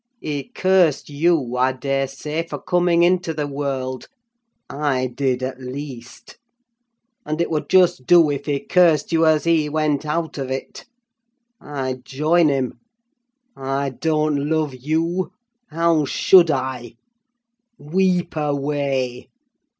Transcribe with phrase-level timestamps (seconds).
[0.19, 4.07] He cursed you, I dare say, for coming into the world
[4.67, 6.39] (I did, at least);
[7.23, 10.85] and it would just do if he cursed you as he went out of it.
[11.61, 12.79] I'd join him.
[13.55, 15.33] I don't love you!
[15.69, 16.95] How should I?
[17.77, 19.29] Weep away.